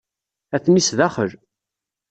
Atni 0.55 0.81
sdaxel. 0.87 1.31